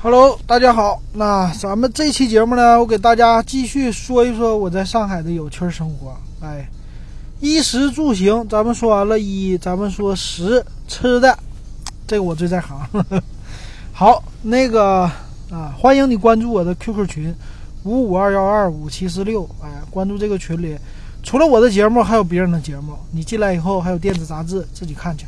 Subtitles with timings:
[0.00, 1.02] Hello，大家好。
[1.12, 6.16] 那咱们这期节目呢，我给大家继续说一说我在上海的有趣生活。
[6.40, 6.68] 哎，
[7.40, 11.36] 衣食住行，咱们说完了衣，咱们说食，吃的，
[12.06, 12.78] 这个我最在行。
[13.92, 15.10] 好，那个
[15.50, 17.34] 啊，欢迎你关注我的 QQ 群
[17.82, 19.42] 五五二幺二五七四六。
[19.60, 20.78] 哎，关注这个群里，
[21.24, 22.96] 除了我的节目，还有别人的节目。
[23.10, 25.26] 你进来以后还有电子杂志，自己看去。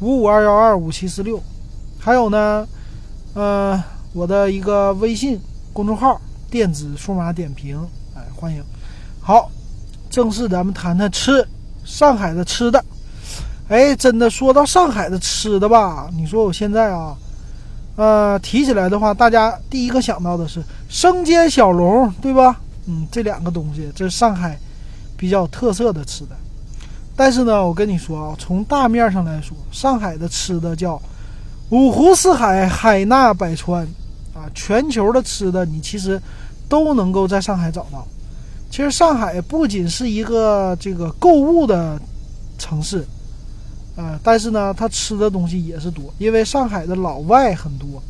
[0.00, 1.42] 五五二幺二五七四六，
[1.98, 2.68] 还有呢。
[3.36, 3.84] 呃，
[4.14, 5.38] 我的一个微信
[5.74, 6.18] 公众号
[6.50, 7.78] “电子数码点评”，
[8.16, 8.64] 哎，欢迎。
[9.20, 9.50] 好，
[10.08, 11.46] 正式咱们谈谈吃
[11.84, 12.82] 上海的吃的。
[13.68, 17.14] 哎，真的说到上海的吃的吧，你说我现在啊，
[17.96, 22.58] 呃，提起来的话，大家第一个想到的是生煎小笼，对吧？
[22.86, 24.58] 嗯，这两个东西这是上海
[25.14, 26.34] 比较特色的吃的。
[27.14, 30.98] 但是呢，我跟你说啊，从大面上来说，上海的吃的叫。
[31.70, 33.82] 五湖四海，海纳百川，
[34.32, 36.20] 啊，全球的吃的你其实
[36.68, 38.06] 都能够在上海找到。
[38.70, 42.00] 其实上海不仅是一个这个购物的
[42.56, 43.04] 城市，
[43.96, 46.04] 啊，但是呢，它吃的东西也是多。
[46.18, 48.00] 因为上海的老外很多，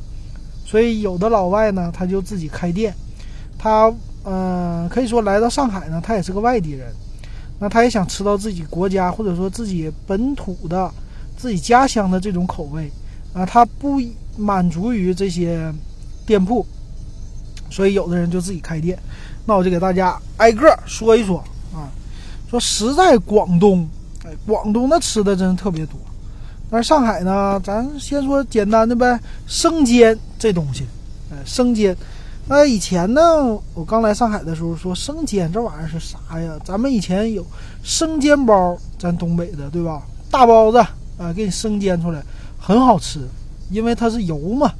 [0.66, 2.94] 所以有的老外呢，他就自己开店。
[3.56, 3.90] 他
[4.24, 6.92] 嗯，可以说来到上海呢，他也是个外地人，
[7.58, 10.92] 那他也想吃到自己国家或者说自己本土的、
[11.38, 12.90] 自己家乡的这种口味。
[13.36, 14.00] 啊，他不
[14.38, 15.70] 满足于这些
[16.24, 16.64] 店铺，
[17.68, 18.98] 所以有的人就自己开店。
[19.44, 21.38] 那我就给大家挨个说一说
[21.74, 21.92] 啊。
[22.48, 23.86] 说实在，广东，
[24.24, 26.00] 哎，广东的吃的真是特别多。
[26.70, 30.86] 但是上海呢，咱先说简单的呗，生煎这东西，
[31.30, 31.94] 哎，生煎。
[32.48, 33.20] 那以前呢，
[33.74, 36.58] 我刚来上海的时候说生煎这玩意儿是啥呀？
[36.64, 37.44] 咱们以前有
[37.82, 40.02] 生煎包，咱东北的对吧？
[40.30, 40.78] 大包子
[41.18, 42.22] 啊，给你生煎出来。
[42.66, 43.20] 很好吃，
[43.70, 44.72] 因为它是油嘛。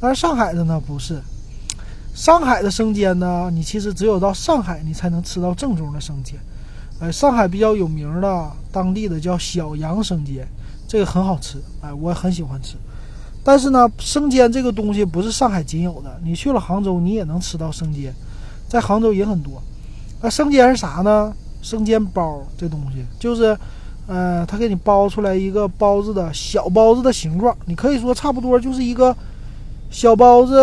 [0.00, 1.22] 但是上海的呢不是，
[2.12, 6.36] 上海的生煎呢，你其实只有到上海你才能吃到正宗的生煎。
[6.98, 10.48] 哎，上海比较有名的当地的叫小杨生煎，
[10.88, 12.74] 这个很好吃，哎，我很喜欢吃。
[13.44, 18.12] 但是呢，生煎这个东西不是上海仅有的，你去了杭州你也能吃到生煎，
[18.68, 19.62] 在杭州也很多。
[20.20, 21.32] 那生煎是啥呢？
[21.62, 23.56] 生煎包这东西就是。
[24.06, 29.14] 呃，他给你包出来一个包子的小包子的形状，你可以说差不多就是一个
[29.90, 30.54] 小包子，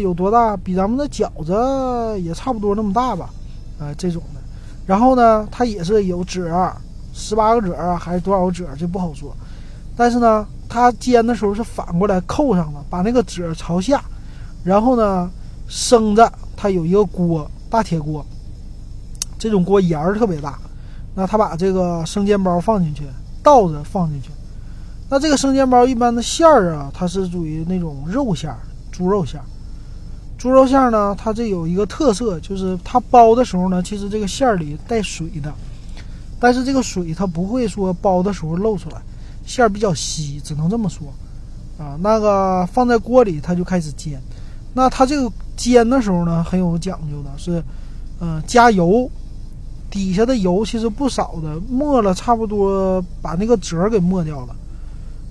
[0.00, 0.56] 有多大？
[0.58, 3.30] 比咱们的饺子也差不多那么大吧？
[3.78, 4.40] 呃，这种的。
[4.86, 6.76] 然后呢，它也是有褶儿，
[7.14, 9.34] 十八个褶儿还是多少个褶儿，这不好说。
[9.96, 14.04] 但是呢，它煎的时候是反过来扣上的，把那个褶朝下，
[14.62, 15.30] 然后呢，
[15.66, 18.24] 生着它有一个锅，大铁锅，
[19.38, 20.58] 这种锅沿儿特别大。
[21.16, 23.02] 那他把这个生煎包放进去，
[23.42, 24.28] 倒着放进去。
[25.08, 28.58] 那这个生煎包一般的馅儿啊，它是属于那种肉馅儿，
[28.92, 29.46] 猪肉馅儿。
[30.36, 35.50] 猪肉馅儿呢，它这有一个特色，就是它包的时候呢，其实这个馅儿里带水的，
[36.38, 39.00] 但是这个水它不会说包的时候漏出来，
[39.46, 41.08] 馅儿比较稀，只能这么说。
[41.78, 44.20] 啊，那个放在锅里，它就开始煎。
[44.74, 47.62] 那它这个煎的时候呢，很有讲究的，是，
[48.20, 49.10] 嗯，加油。
[49.90, 54.54] 底下的油其实不少的，没了差不多把那个褶给没掉了。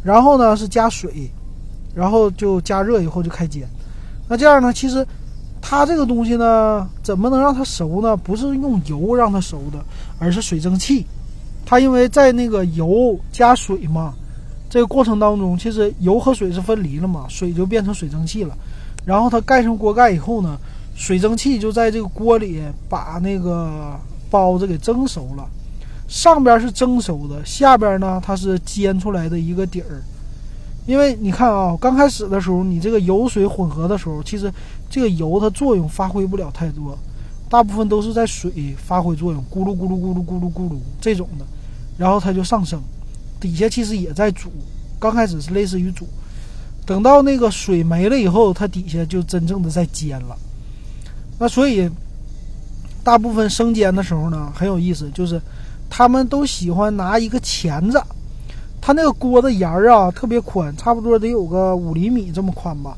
[0.03, 1.29] 然后呢是加水，
[1.93, 3.67] 然后就加热以后就开煎。
[4.27, 5.05] 那这样呢，其实
[5.61, 8.15] 它这个东西呢，怎么能让它熟呢？
[8.15, 9.83] 不是用油让它熟的，
[10.19, 11.05] 而是水蒸气。
[11.65, 14.13] 它因为在那个油加水嘛，
[14.69, 18.55] 这个过程当中，其实油和水是分离了嘛，水就变成水蒸气了。
[19.03, 20.57] 然后它盖上锅盖以后呢，
[20.95, 23.99] 水蒸气就在这个锅里把那个。
[24.35, 25.47] 包子给蒸熟了，
[26.09, 30.03] 上边是蒸熟的，下边呢它是煎出来的一个底儿。
[30.85, 34.51] 因为你看啊，刚开始的时候，你这个油水混合的时候，其实
[34.89, 36.97] 这个油它作用发挥不了太多，
[37.47, 41.45] 大部分都是在水发挥作用，咕噜咕噜咕噜咕噜咕噜这种的，
[41.97, 42.81] 然后它就上升，
[43.39, 44.51] 底下其实也在煮，
[44.99, 46.05] 刚开始是类似于煮，
[46.85, 50.35] 等到那个水没了以后，它底下就真正的在煎了。
[51.39, 51.89] 那所以。
[53.05, 55.39] 大部分生煎的时候呢，很有意思，就是
[55.87, 58.01] 他们都喜欢拿一个钳子，
[58.81, 62.97] 它那个锅的沿儿啊特别宽，差不多得有个五厘米这么宽吧。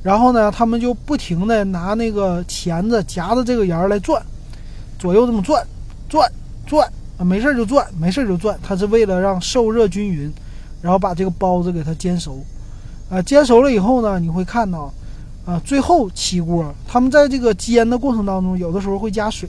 [0.00, 4.22] 然后呢，他们就不停的拿那个钳子夹着这个沿儿来转，
[4.96, 5.66] 左右这么转，
[6.08, 6.30] 转
[6.64, 6.88] 转
[7.18, 10.32] 啊，没事就转，没事就转，它是为了让受热均匀，
[10.80, 12.40] 然后把这个包子给它煎熟。
[13.10, 14.94] 啊，煎熟了以后呢，你会看到。
[15.48, 19.48] 啊，最后起锅，他们在这个煎的过程当中，有的时候会加水，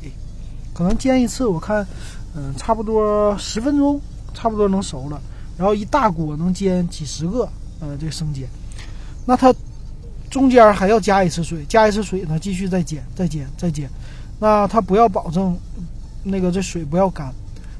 [0.73, 1.85] 可能煎一次，我看，
[2.33, 3.99] 嗯，差不多十分钟，
[4.33, 5.21] 差不多能熟了。
[5.57, 7.49] 然后一大锅能煎几十个，
[7.81, 8.47] 呃，这生煎。
[9.25, 9.53] 那它
[10.29, 13.89] 中间还要加一次水，加一次水呢，继续再煎，再煎，再煎。
[14.39, 15.53] 那它不要保证
[16.23, 17.29] 那个这水不要干，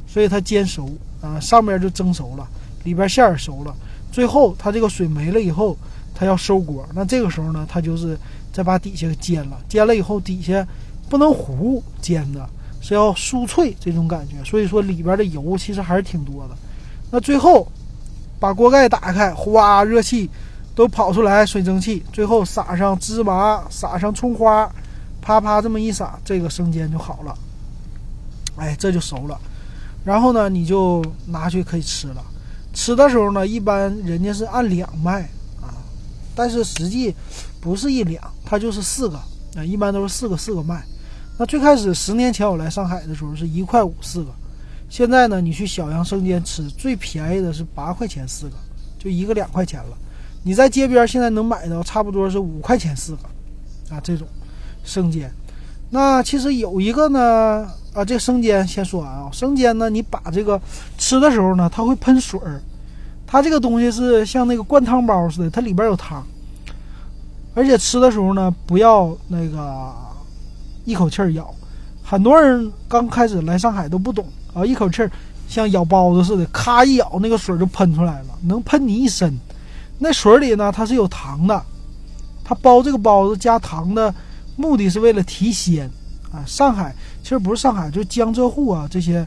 [0.05, 2.45] 所以它煎熟啊，上面就蒸熟了，
[2.83, 3.73] 里边馅儿熟了。
[4.11, 5.77] 最后它这个水没了以后，
[6.19, 6.85] 它要收锅。
[6.93, 8.19] 那这个时候呢，它就是
[8.51, 10.67] 再把底下煎了，煎了以后底下
[11.07, 12.45] 不能糊煎的，
[12.81, 14.43] 是要酥脆这种感觉。
[14.43, 16.55] 所以说里边的油其实还是挺多的。
[17.09, 17.65] 那最后
[18.37, 20.29] 把锅盖打开，哗，热气
[20.75, 24.69] 都跑出来，水蒸气，最后撒上芝麻，撒上葱花。
[25.21, 27.37] 啪啪这么一撒，这个生煎就好了，
[28.57, 29.39] 哎，这就熟了。
[30.03, 32.23] 然后呢，你就拿去可以吃了。
[32.73, 35.29] 吃的时候呢，一般人家是按两卖，
[36.39, 37.13] 但是实际
[37.59, 39.17] 不是一两，它就是四个
[39.57, 40.81] 啊，一般都是四个四个卖。
[41.37, 44.31] 那最开始十年前我来上海的时候是一块五四个，
[44.89, 48.53] 现在呢，你去小杨生煎吃，最便宜的是八块钱四个，
[48.97, 49.97] 就一个两块钱了。
[50.43, 54.25] 你在街边现在能买到差不多是五块钱四个啊，这种。
[54.81, 55.31] 生煎，
[55.91, 59.29] 那其实有一个呢，啊，这生煎先说完啊。
[59.31, 60.59] 生煎呢，你把这个
[60.97, 62.59] 吃的时候呢，它会喷水儿，
[63.31, 66.25] 它这个东西是像那个灌汤包似的，它里边有汤，
[67.53, 69.93] 而且吃的时候呢，不要那个
[70.83, 71.53] 一口气咬。
[72.03, 75.11] 很多人刚开始来上海都不懂啊，一口气儿
[75.47, 79.31] 像咬包子似的，咔一咬，那个水就喷出来了，能喷你一身。
[79.99, 81.63] 那水里呢，它是有糖的，
[82.43, 84.11] 它包这个包子加糖的。
[84.55, 85.87] 目的是为了提鲜，
[86.31, 89.23] 啊，上海其实不是上海，就江浙沪啊这些，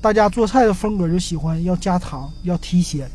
[0.00, 3.06] 大家做菜的风格就喜欢要加糖，要提鲜。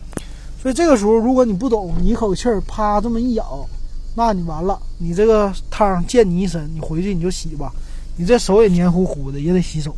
[0.62, 3.68] 所以这个时候如果你不懂，你一口气儿啪这么一咬，
[4.16, 7.74] 那你完了，你这个汤溅你一身，你回去你就洗吧，
[8.18, 9.96] 你这手也黏糊糊的，也得洗手，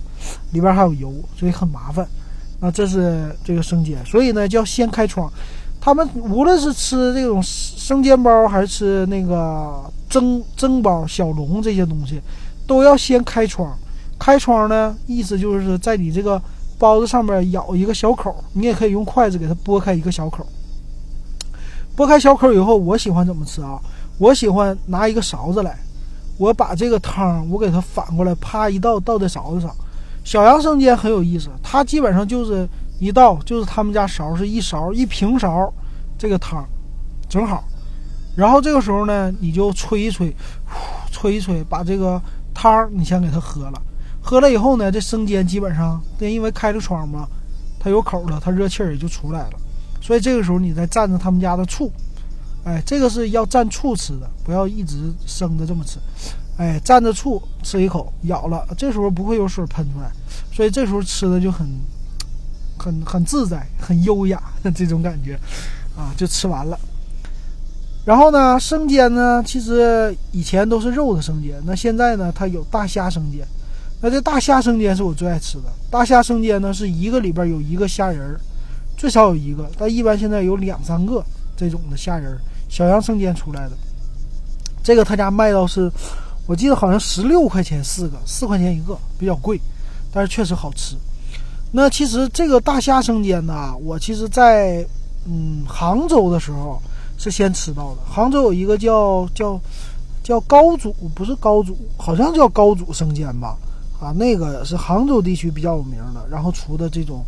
[0.51, 2.07] 里边还有油，所以很麻烦。
[2.59, 5.31] 那这是这个生煎，所以呢叫先开窗。
[5.81, 9.83] 他们无论是吃这种生煎包，还是吃那个。
[10.13, 12.21] 蒸蒸包、小笼这些东西，
[12.67, 13.75] 都要先开窗。
[14.19, 16.39] 开窗呢，意思就是在你这个
[16.83, 20.45] 包子上面咬一个小口，你也可以用筷子给它拨开一个小口。
[21.95, 23.79] 拨开小口以后，我喜欢怎么吃啊？
[24.17, 25.79] 我喜欢拿一个勺子来，
[26.37, 29.73] 我把这个汤我给它反过来，啪一倒倒在勺子上。
[30.25, 32.67] 小杨生煎很有意思，它基本上就是
[32.99, 35.73] 一倒，就是他们家勺是一勺一平勺
[36.17, 36.67] 这个汤，
[37.29, 37.63] 正好。
[38.35, 40.35] 然后这个时候呢，你就吹一吹，
[41.13, 42.21] 吹一吹，把这个
[42.53, 43.81] 汤你先给它喝了。
[44.23, 47.27] 喝了以后呢，这生煎基本上，因为开了窗嘛，
[47.77, 49.59] 它有口了，它热气儿也就出来了。
[50.01, 51.91] 所以这个时候你再蘸着他们家的醋，
[52.63, 55.99] 哎，这个是要蘸醋吃的，不要一直生的这么吃。
[56.55, 60.09] 哎，蘸着醋吃一口，咬了，这时候不会有水喷出来，
[60.53, 61.67] 所以这时候吃的就很、
[62.77, 65.37] 很、很自在，很优雅的这种感觉，
[65.97, 66.79] 啊，就吃完了。
[68.05, 73.45] 然后呢，生煎呢，其实以前都是肉的生煎，那现在呢，它有大虾生煎。
[74.03, 75.63] 那这大虾生煎是我最爱吃的。
[75.89, 78.37] 大虾生煎呢，是一个里边有一个虾仁儿，
[78.97, 81.23] 最少有一个，但一般现在有两三个
[81.55, 82.37] 这种的虾仁儿。
[82.67, 83.71] 小杨生煎出来的，
[84.83, 85.89] 这个他家卖到是，
[86.45, 89.57] 我记得好像十六块钱四个，四块钱一个，比较贵，
[90.11, 90.97] 但是确实好吃。
[91.71, 94.85] 那其实这个大虾生煎呢，我其实在
[95.25, 96.79] 嗯杭州的时候。
[97.15, 98.01] 是先吃到的。
[98.05, 99.57] 杭州有一个叫叫
[100.23, 103.55] 叫高祖，不是高祖，好像叫高祖生煎吧？
[104.03, 107.23] 啊，那个是杭州地区比较有名的，然后出的这种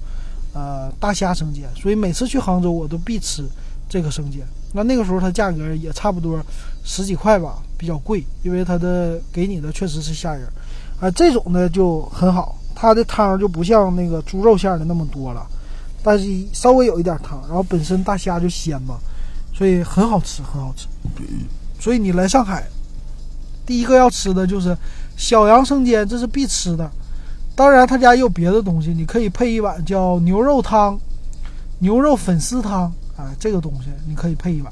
[0.54, 3.46] 呃大虾生煎，所以每次去杭州我都必吃
[3.88, 4.42] 这个生煎。
[4.74, 6.44] 那那个时候它价格也差不多
[6.84, 10.46] 十几块吧，比较贵，因为它的给你的确实是虾仁，
[11.00, 15.48] 啊，这种的就很好，它的汤就不像那个猪肉馅的那么多了，
[16.04, 18.98] 但是稍微有一点汤，然后本身大虾就鲜嘛。
[19.58, 20.86] 所以很好吃，很好吃。
[21.80, 22.68] 所以你来上海，
[23.66, 24.78] 第一个要吃的就是
[25.16, 26.90] 小杨生煎，这是必吃的。
[27.56, 31.00] 当然，他家也有别的东西，你可以配一碗叫牛肉汤、
[31.80, 32.84] 牛肉粉丝汤
[33.16, 34.72] 啊，这个东西你可以配一碗。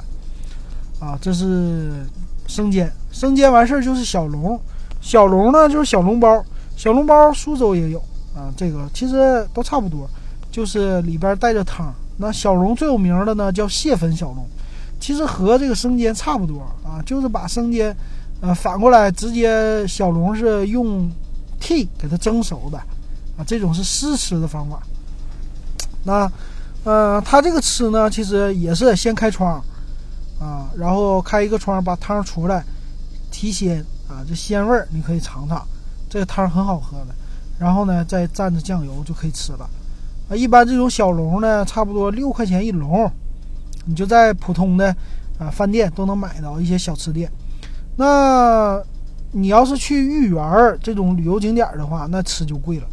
[0.99, 2.05] 啊，这是
[2.47, 4.59] 生煎，生煎完事儿就是小笼，
[5.01, 6.43] 小笼呢就是小笼包，
[6.75, 7.99] 小笼包苏州也有
[8.35, 10.09] 啊，这个其实都差不多，
[10.51, 11.93] 就是里边带着汤。
[12.17, 14.45] 那小笼最有名的呢叫蟹粉小笼。
[14.99, 17.93] 其实和这个生煎差不多啊，就是把生煎，
[18.43, 21.09] 呃，反过来直接小笼是用
[21.61, 22.77] 屉给它蒸熟的，
[23.37, 24.83] 啊，这种是湿吃的方法。
[26.03, 26.29] 那，
[26.83, 29.63] 呃，它这个吃呢，其实也是先开窗，
[30.41, 32.61] 啊，然后开一个窗把汤出来，
[33.31, 35.65] 提鲜啊，这鲜味儿你可以尝尝，
[36.09, 37.15] 这个汤很好喝的。
[37.57, 39.69] 然后呢，再蘸着酱油就可以吃了。
[40.27, 43.09] 啊，一般这种小笼呢，差不多六块钱一笼。
[43.85, 44.93] 你就在普通的，
[45.39, 47.31] 啊饭店都能买到一些小吃店。
[47.95, 48.81] 那
[49.31, 52.87] 你要是去豫园儿这种旅游景点的话，那吃就贵了。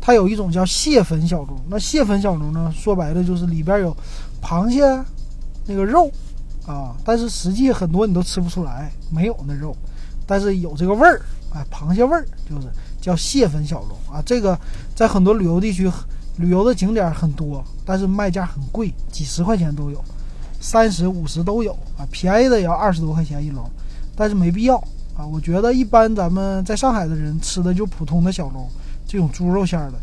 [0.00, 3.96] 它有一种叫蟹粉小龙，那蟹粉小龙呢，说白了就是里边有
[4.40, 4.82] 螃蟹
[5.66, 6.10] 那个肉
[6.64, 9.76] 啊，但是实际很多你都吃不出来，没有那肉，
[10.24, 11.20] 但是有这个味儿，
[11.52, 12.68] 哎，螃蟹味儿就是
[13.00, 14.22] 叫蟹粉小龙啊。
[14.24, 14.56] 这个
[14.94, 15.90] 在很多旅游地区、
[16.36, 20.00] 旅游的景点很多，但是卖价很贵，几十块钱都有，
[20.60, 23.68] 三十五十都有啊，便宜的也要二十多块钱一笼，
[24.16, 24.76] 但是没必要
[25.16, 25.24] 啊。
[25.30, 28.68] 我觉得一般咱们在上海的人吃的就普通的小龙。
[29.08, 29.94] 这种猪肉馅的，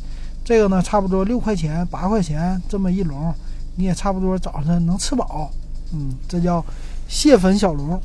[0.45, 3.33] 这个呢，差不多六块钱、八块钱这么一笼，
[3.75, 5.51] 你也差不多早上能吃饱。
[5.91, 6.63] 嗯，这叫
[7.09, 7.99] 蟹粉小笼，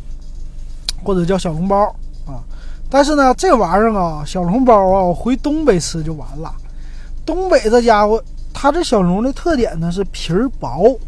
[1.05, 1.87] 或者叫小笼包
[2.27, 2.43] 啊。
[2.91, 6.53] 但是呢，这玩意儿啊，小笼包啊，我回东北吃就完了。
[7.25, 8.21] 东北这家伙，
[8.53, 10.99] 它这小笼的特点呢是皮儿薄，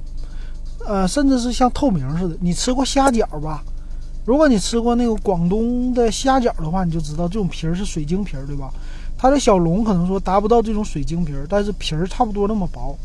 [0.86, 2.36] 呃，甚至是像透明似的。
[2.40, 3.64] 你吃过虾饺吧？
[4.30, 8.70] 如果你吃过那个广东的虾饺的话，你就知道这种皮儿是水晶皮儿，对吧？
[9.18, 12.96] 它的小笼可能说达不到这种水晶皮儿，但是皮儿差不多那么薄。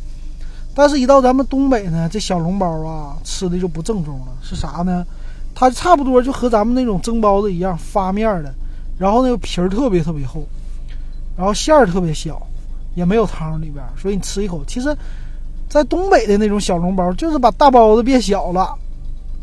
[0.76, 4.28] 但是，一到咱们东北呢，这小笼包啊，吃的就不正宗了。
[4.44, 5.04] 是啥呢？
[5.56, 8.54] 它差不多就和咱们那种蒸包子一样，发面的，
[9.00, 10.44] 然后那个皮儿特别特别厚，
[11.36, 12.40] 然后馅儿特别小，
[12.94, 14.96] 也没有汤里边，所以你吃一口，其实，
[15.68, 18.78] 在东北的那种小笼包，就是把大包子变小了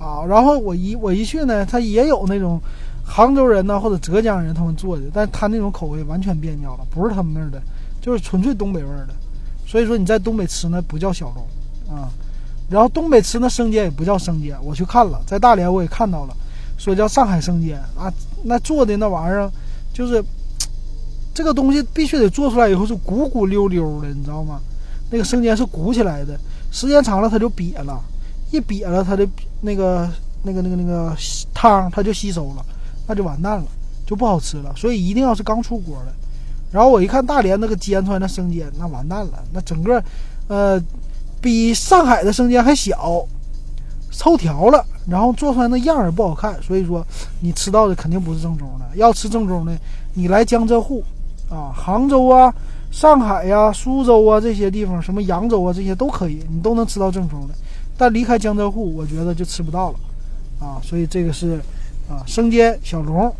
[0.02, 0.26] 啊。
[0.26, 2.60] 然后我一我一去呢，他也有那种。
[3.04, 7.60] 杭州人呢，或者浙江人他们做的，但他那种口味完全变掉了，不是他们那儿的，
[8.00, 9.14] 就是纯粹东北味儿的。
[9.66, 12.08] 所以说你在东北吃那不叫小笼啊，
[12.70, 16.34] 然后东北吃那生煎也不叫生煎，我去看了，在大连我也看到了，
[16.78, 18.10] 说叫上海生煎啊，
[18.44, 19.50] 那做的那玩意儿
[19.92, 20.24] 就是
[21.34, 24.60] 这个东西必须得做出来以后是鼓鼓溜溜的，你知道吗？
[25.10, 26.38] 那个生煎是鼓起来的，
[26.70, 28.00] 时间长了它就瘪了，
[28.52, 29.28] 一瘪了它的
[29.60, 30.08] 那个
[30.44, 31.12] 那个那个那个
[31.52, 32.64] 汤它就吸收了。
[33.04, 33.64] 那就完蛋了，
[34.06, 34.72] 就不好吃了。
[34.76, 36.12] 所以一定要是刚出锅的。
[36.70, 40.02] 然后我一看大连那个煎出来那生煎，那完蛋了，那整个，
[40.46, 40.80] 呃，
[41.40, 43.26] 比上海的生煎还小，
[44.12, 46.56] 抽条了，然后做出来那样也不好看。
[46.62, 47.04] 所以说，
[47.40, 48.86] 你吃到的肯定不是正宗的。
[48.94, 49.76] 要吃正宗的，
[50.14, 51.02] 你来江浙沪
[51.50, 52.54] 啊，杭州啊、
[52.92, 57.54] 上海呀、苏州啊这些地方，什么扬州啊这些都可以，你都能吃到正宗的。
[58.02, 59.98] 但离开江浙沪，我觉得就吃不到了
[60.58, 60.82] 啊。
[60.82, 61.60] 所以这个是。
[62.10, 63.32] 啊，生煎小笼，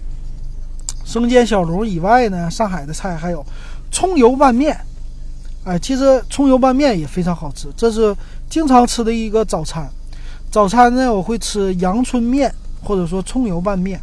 [1.04, 3.45] 生煎小笼以外呢，上海的菜还有
[3.90, 4.75] 葱油拌面。
[5.64, 8.16] 哎，其实葱油拌面也非常好吃，这是
[8.49, 9.90] 经常吃的一个早餐。
[10.49, 12.54] 早餐呢，我会吃阳春面，
[12.85, 14.00] 或者说葱油拌面。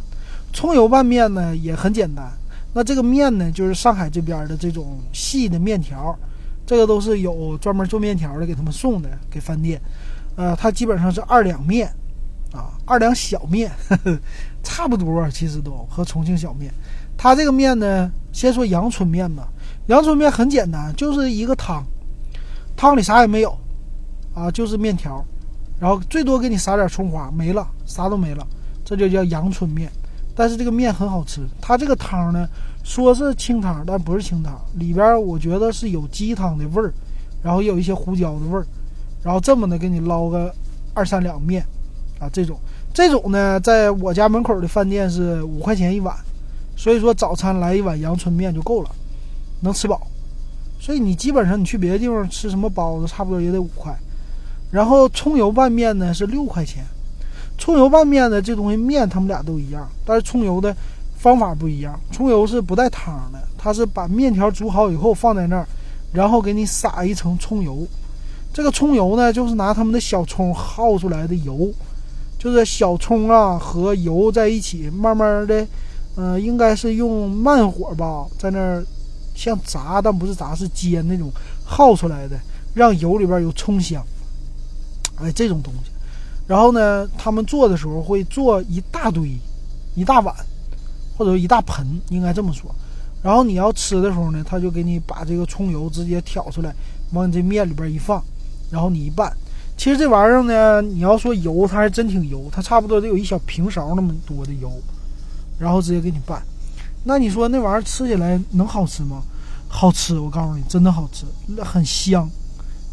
[0.52, 2.30] 葱油拌面呢也很简单，
[2.74, 6.14] 那这个面呢就是上海这边的这种细的面条，
[6.66, 9.80] 这个都是有专门做面条的给他们送的给饭店。
[10.40, 11.86] 呃，它基本上是二两面。
[12.52, 14.18] 啊，二两小面，呵呵，
[14.62, 16.72] 差不多，其实都和重庆小面。
[17.16, 19.46] 它这个面呢，先说阳春面吧。
[19.86, 21.84] 阳春面很简单，就是一个汤，
[22.74, 23.56] 汤里啥也没有，
[24.34, 25.24] 啊，就是面条，
[25.78, 28.44] 然后最多给你撒点葱花，没了，啥都没了，
[28.84, 29.88] 这就叫阳春面。
[30.34, 32.48] 但是这个面很好吃，它这个汤呢，
[32.82, 36.92] 说是清汤，但不是清汤，里边我觉得是有鸡汤的味儿，
[37.42, 38.66] 然后有一些胡椒的味儿，
[39.22, 40.54] 然后这么的给你捞个
[40.94, 41.64] 二三两面。
[42.18, 42.58] 啊，这种
[42.92, 46.14] 这种呢，在我家门口的饭店是五块钱一碗，
[46.76, 48.90] 所以说早餐来一碗阳春面就够了，
[49.60, 50.06] 能吃饱。
[50.78, 53.96] 所以你基本上你去别的地方吃什么包子，差不多也得五块。
[54.70, 56.84] 然后葱油拌面呢是六块钱，
[57.56, 60.76] 葱油拌面呢这东西面他们俩都一样，但是葱油的
[61.16, 61.98] 方法不一样。
[62.12, 65.66] 葱油是不带汤的，它是把面条煮好以后放在那儿，
[66.12, 67.86] 然后给你撒一层葱油。
[68.52, 71.72] 这个葱油呢，就是拿他们的小葱耗出来的油。
[72.38, 75.66] 就是小葱啊和油在一起，慢慢的，
[76.16, 78.82] 嗯，应该是用慢火吧，在那儿
[79.34, 81.30] 像炸，但不是炸，是煎那种
[81.66, 82.40] 耗出来的，
[82.72, 84.02] 让油里边有葱香。
[85.16, 85.90] 哎，这种东西。
[86.46, 89.38] 然后呢，他们做的时候会做一大堆，
[89.94, 90.34] 一大碗，
[91.18, 92.74] 或者一大盆，应该这么说。
[93.22, 96.74] 然后你要吃的时候呢，他就给你把这个葱油直接挑出来，
[97.12, 98.24] 往你这面里边一放，
[98.70, 99.32] 然后你一拌。
[99.76, 104.70] 其实这玩意儿呢，你要说油，它还真挺油，它差不多得有一小平勺那么多的油，
[105.58, 106.42] 然后直接给你拌。
[107.04, 109.22] 那你说那玩意儿吃起来能好吃吗？
[109.68, 111.24] 好吃，我告诉你，真的好吃，
[111.62, 112.28] 很香，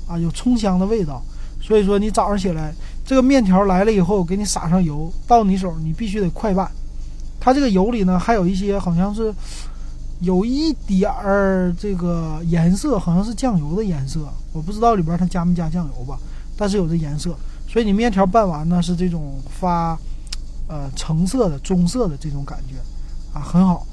[0.07, 1.21] 啊，有葱香的味道。
[1.59, 2.73] 所以说你早上起来，
[3.05, 6.71] 这个面条来了以后，给你撒上油，到你手你必须得快拌。
[7.39, 9.33] 它这个油里呢，还有一些好像是
[10.19, 16.17] 有一点儿这个颜色，好像是酱油的颜色，我不知道里边它加没加酱油吧。
[16.57, 17.35] 但是有这颜色，
[17.67, 19.97] 所以你面条拌完呢是这种发，
[20.67, 22.75] 呃橙色的棕色的这种感觉，
[23.37, 23.85] 啊很好，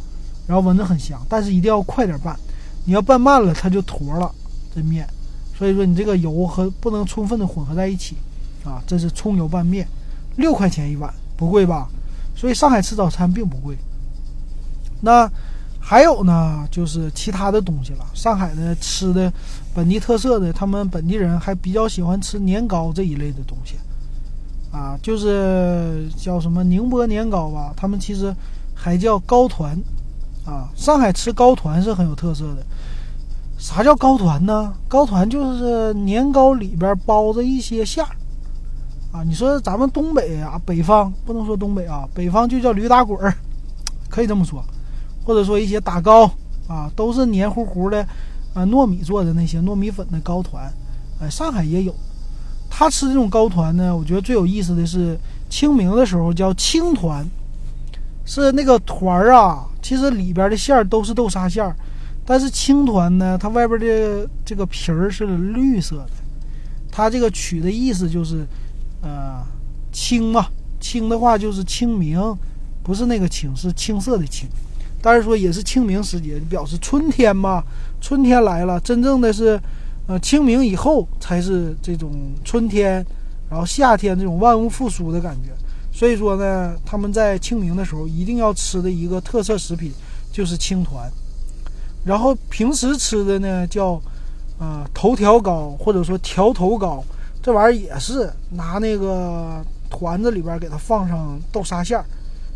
[0.46, 2.34] 然后闻着很香，但是一定要快点拌，
[2.86, 4.34] 你要拌慢了它就坨了
[4.74, 5.06] 这面，
[5.58, 8.16] 所以说你这个油和不能充分的混合在一起，
[8.64, 9.86] 啊这是葱油拌面，
[10.36, 11.86] 六块钱一碗不贵吧？
[12.34, 13.76] 所以上海吃早餐并不贵。
[15.02, 15.30] 那
[15.86, 18.06] 还有呢，就是其他的东西了。
[18.14, 19.30] 上海的吃的
[19.74, 23.74] 本地特色的，他们本地人还比较喜欢吃年糕这一类的东西，
[24.72, 27.74] 啊，就是叫什么宁波年糕吧。
[27.76, 28.34] 他们其实
[28.74, 29.78] 还叫糕团，
[30.46, 32.64] 啊，上海吃糕团是很有特色的。
[33.58, 34.72] 啥叫糕团呢？
[34.88, 38.16] 糕团就是年糕里边包着一些馅儿，
[39.12, 43.34] 啊，你说咱们东北啊，北方不能说东北啊，北方就叫驴打滚儿，
[44.08, 44.64] 可以这么说。
[45.24, 46.30] 或者说一些打糕
[46.68, 48.06] 啊，都是黏糊糊的，
[48.52, 50.72] 啊，糯米做的那些糯米粉的糕团，
[51.20, 51.94] 哎，上海也有。
[52.70, 57.24] 他吃这种糕团呢，我觉得最有意思的是清明的时候叫青团，
[58.24, 61.74] 是那个团儿啊，其实里边的馅儿都是豆沙馅儿，
[62.26, 66.10] 但是青团呢，它外边的这个皮儿是绿色的。
[66.90, 68.46] 它这个取的意思就是，
[69.02, 69.42] 呃，
[69.92, 70.46] 青嘛，
[70.80, 72.20] 青的话就是清明，
[72.82, 74.48] 不是那个青，是青色的青。
[75.06, 77.62] 但是说也是清明时节，表示春天嘛，
[78.00, 79.60] 春天来了，真正的是，
[80.06, 83.04] 呃，清明以后才是这种春天，
[83.50, 85.50] 然后夏天这种万物复苏的感觉。
[85.92, 89.92] 所以说呢，他们在清明的时候一定要吃的一个特色食品
[90.32, 91.06] 就是青团，
[92.06, 94.00] 然后平时吃的呢叫，
[94.58, 97.04] 呃，头条糕或者说条头糕，
[97.42, 102.06] 这玩意儿也是拿那个团子里边给它放上豆沙馅儿，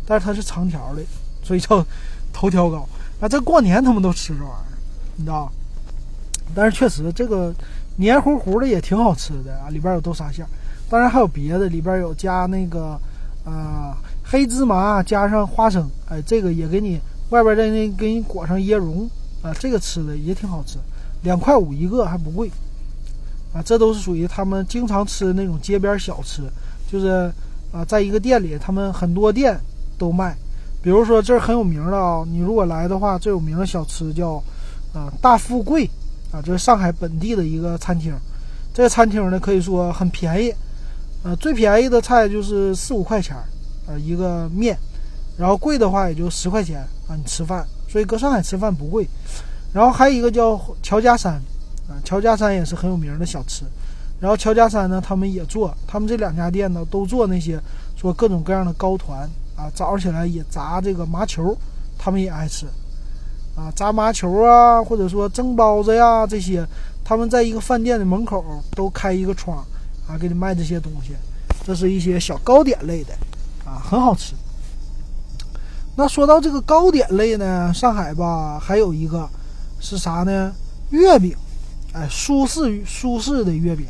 [0.07, 1.03] 但是它是长条的，
[1.43, 1.85] 所以叫。
[2.39, 2.87] 头条糕，
[3.19, 4.79] 啊，这过年他们都吃这玩意儿，
[5.17, 5.51] 你知道？
[6.55, 7.53] 但是确实这个
[7.97, 10.47] 黏糊糊的也挺好吃的啊，里边有豆沙馅儿，
[10.89, 12.97] 当然还有别的，里边有加那个
[13.43, 16.97] 啊黑芝麻加上花生，哎，这个也给你
[17.31, 19.09] 外边再那给你裹上椰蓉
[19.41, 20.77] 啊，这个吃的也挺好吃，
[21.23, 22.49] 两块五一个还不贵
[23.53, 26.43] 啊，这都是属于他们经常吃的那种街边小吃，
[26.89, 27.29] 就是
[27.73, 29.59] 啊，在一个店里，他们很多店
[29.97, 30.37] 都卖。
[30.81, 34.41] 比如说这很有名的啊，你如果来的话，最有名的小吃叫，
[34.93, 35.83] 啊大富贵，
[36.31, 38.15] 啊这是上海本地的一个餐厅，
[38.73, 40.53] 这个餐厅呢可以说很便宜，
[41.23, 43.43] 呃最便宜的菜就是四五块钱儿，
[43.87, 44.77] 呃一个面，
[45.37, 49.05] 然后贵的话也就十块钱啊你吃饭，所以搁上海吃饭不贵。
[49.73, 51.33] 然后还有一个叫乔家山，
[51.89, 53.65] 啊乔家山也是很有名的小吃，
[54.21, 57.59] 然后乔家山呢他们也做，他们这两家店呢都做那些
[57.97, 59.29] 说各种各样的糕团。
[59.59, 61.53] 啊，早上起来也炸这个麻球，
[61.97, 62.65] 他们也爱吃，
[63.57, 66.65] 啊，炸麻球啊，或者说蒸包子呀这些，
[67.03, 68.41] 他们在一个饭店的门口
[68.71, 69.57] 都开一个窗，
[70.07, 71.11] 啊，给你卖这些东西，
[71.65, 73.13] 这是一些小糕点类的，
[73.65, 74.33] 啊，很好吃。
[75.97, 79.27] 那说到这个糕点类呢，上海吧还有一个
[79.81, 80.53] 是啥呢？
[80.91, 81.35] 月饼，
[81.91, 83.85] 哎，苏式苏式的月饼。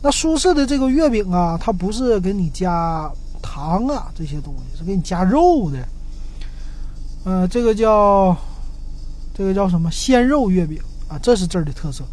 [0.00, 3.10] 那苏式的这个月饼啊，它不是给你加。
[3.48, 5.78] 糖啊，这些东西是给你加肉的。
[7.24, 8.36] 呃，这个叫
[9.32, 11.18] 这个叫什么鲜肉月饼啊？
[11.22, 12.04] 这是这儿的特色。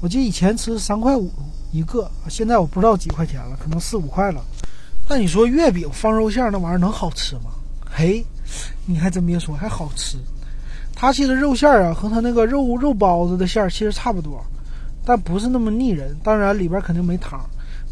[0.00, 1.30] 我记得以前吃三块五
[1.70, 4.42] 一个，现在我不知道几块钱了，可能四五块了。
[5.06, 7.50] 那你说月饼放肉馅儿那玩意儿能好吃吗？
[7.84, 8.24] 嘿，
[8.86, 10.16] 你还真别说，还好吃。
[10.94, 14.42] 它其实肉馅儿啊和它那个肉肉包子的馅儿其实差不多，
[15.04, 16.16] 但不是那么腻人。
[16.22, 17.38] 当然里边肯定没汤。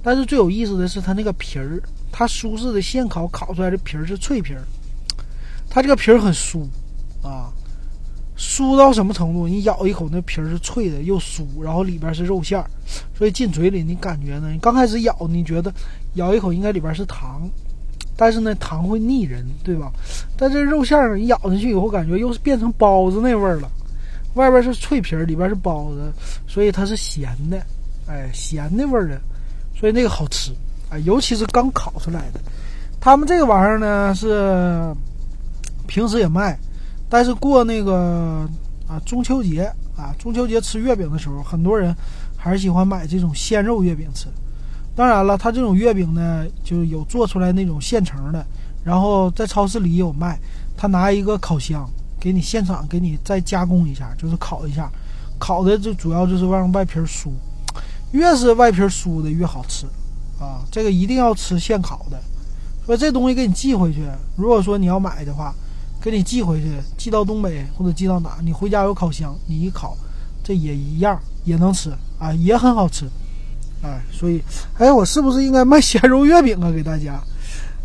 [0.03, 1.83] 但是最有意思的是它那个皮儿。
[2.11, 4.62] 它苏式的现烤烤出来的皮儿是脆皮儿，
[5.71, 6.66] 它这个皮儿很酥，
[7.23, 7.53] 啊，
[8.37, 9.47] 酥到什么程度？
[9.47, 12.68] 你咬一口，那皮儿是脆的又酥，然后里边是肉馅儿，
[13.16, 14.51] 所以进嘴里你感觉呢？
[14.51, 15.73] 你刚开始咬，你觉得
[16.14, 17.49] 咬一口应该里边是糖，
[18.16, 19.92] 但是呢糖会腻人，对吧？
[20.37, 23.71] 但这肉馅儿你咬进去以后，感觉又是变成包子那味儿了，
[24.35, 26.12] 外边是脆皮儿，里边是包子，
[26.47, 27.61] 所以它是咸的，
[28.07, 29.21] 哎，咸的味儿的，
[29.79, 30.53] 所以那个好吃。
[30.90, 32.40] 啊，尤其是刚烤出来的，
[33.01, 34.94] 他们这个玩意儿呢是
[35.87, 36.59] 平时也卖，
[37.09, 38.48] 但是过那个
[38.87, 41.94] 啊中秋节啊中秋节吃月饼的时候，很多人
[42.37, 44.29] 还是喜欢买这种鲜肉月饼吃。
[44.96, 48.44] 当然了，它这种月饼呢就有做出来那种现成的，
[48.83, 50.38] 然后在超市里也有卖。
[50.77, 51.88] 他拿一个烤箱
[52.20, 54.90] 给你现场给你再加工一下，就是烤一下，
[55.38, 57.31] 烤的就主要就是让外皮酥，
[58.12, 59.87] 越是外皮酥的越好吃。
[60.38, 62.20] 啊，这个一定要吃现烤的。
[62.87, 65.55] 说这东西给你寄回去，如果说你要买的话，
[66.01, 69.96] 给你寄回去，寄到东北或者寄到哪，你回家有烤箱，你一烤，
[70.42, 73.07] 这也一样也能吃啊，也很好吃。
[73.83, 74.42] 哎，所以，
[74.79, 76.70] 哎，我是不是应该卖鲜肉月饼啊？
[76.70, 77.22] 给大家，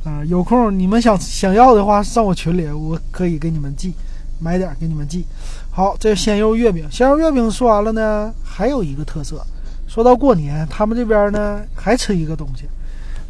[0.03, 3.93] 啊，有空你们想想要的话，上我群里，我可以给你们寄，
[4.39, 5.25] 买点给你们寄。
[5.69, 9.45] 好，这鲜肉月饼，鲜肉月饼说完了呢，还有一个特色，
[9.93, 12.63] 说到过年，他们这边呢还吃一个东西，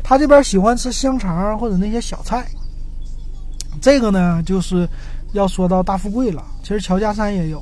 [0.02, 2.46] 他这边喜欢吃香肠或者那些小菜。
[3.82, 4.88] 这个呢，就是
[5.34, 6.42] 要说到大富贵了。
[6.62, 7.62] 其实乔家山也有，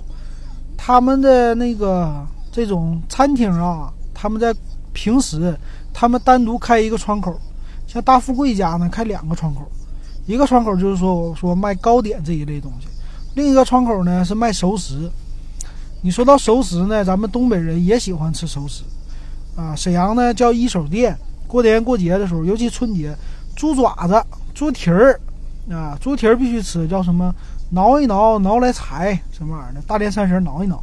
[0.78, 4.54] 他们的那个这种餐厅啊，他们在。
[4.94, 5.58] 平时
[5.94, 7.34] 他们单独开一个窗口，
[7.88, 9.62] 像大富贵家呢开两个窗口，
[10.26, 12.88] 一个窗口就是说我说卖糕点这一类东西，
[13.36, 15.10] 另一个窗口呢是卖熟食。
[16.04, 18.84] 你说到熟食呢，咱们东北人也喜欢吃熟食，
[19.56, 21.16] 啊，沈阳呢叫一手店。
[21.48, 23.16] 过年过节的时候，尤其春节，
[23.56, 25.20] 猪爪子、猪蹄儿，
[25.70, 27.34] 啊，猪蹄儿必须吃，叫什么？
[27.70, 29.82] 挠一挠，挠来财，什么玩意儿的？
[29.84, 30.82] 大年三十挠一挠。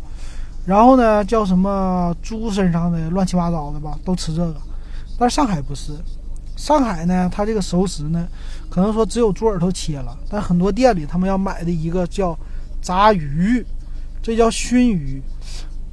[0.64, 4.56] 然后呢，叫什么猪身上的乱七八糟的吧，都吃这个。
[5.18, 5.92] 但上海不是，
[6.56, 8.28] 上海呢，它这个熟食呢，
[8.70, 12.38] 可能说只有猪耳朵切了，但很多店里他们要买的一个叫
[12.80, 13.64] 炸鱼，
[14.28, 15.22] 这叫熏鱼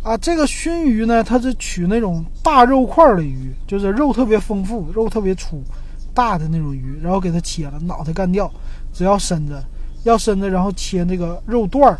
[0.03, 0.17] 啊。
[0.17, 5.63] 这个熏鱼呢，它是取那种大肉块的鱼，就是肉特别丰富、肉特别粗、
[6.13, 8.51] 大的那种鱼，然后给它切了，脑袋干掉，
[8.91, 9.63] 只要身子，
[10.03, 11.97] 要身子，然后切那个肉段儿，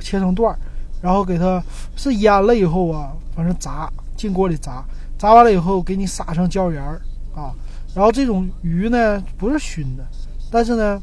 [0.00, 0.58] 切成段儿。
[1.00, 1.62] 然后给它
[1.94, 4.84] 是腌了以后啊，反正炸进锅里炸，
[5.16, 7.00] 炸完了以后给你撒上椒盐儿
[7.36, 7.54] 啊。
[7.94, 10.04] 然后这种鱼呢不是熏的，
[10.50, 11.00] 但是呢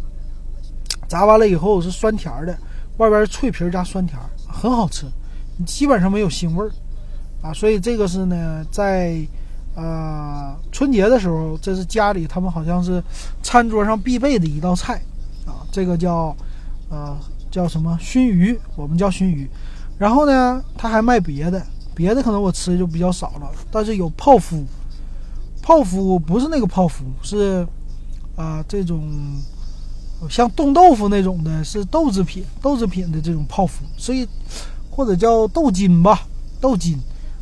[1.08, 2.58] 炸完了以后是酸甜的，
[2.98, 4.20] 外边脆皮加酸甜，
[4.56, 5.06] 很好吃，
[5.58, 6.72] 你基本上没有腥味儿
[7.42, 7.54] 啊。
[7.54, 9.20] 所以这个是呢在
[9.76, 13.04] 呃春节的时候，这是家里他们好像是
[13.44, 15.02] 餐桌上必备的一道菜
[15.46, 15.68] 啊。
[15.72, 16.36] 这个叫
[16.90, 17.18] 呃
[17.52, 19.50] 叫什么熏鱼，我们叫熏鱼。
[19.98, 23.52] 然后呢，他还卖别的，别的可能我吃的就比较少了。
[23.72, 24.66] 但是有泡芙，
[25.62, 27.66] 泡芙不是那个泡芙，是
[28.36, 29.10] 啊这种
[30.30, 34.28] 像冻豆腐那种的，是豆制品，豆制品的这种泡芙，所以
[34.90, 36.28] 或者叫豆筋吧，
[36.60, 37.00] 豆筋